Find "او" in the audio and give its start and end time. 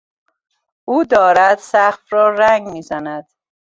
0.85-1.03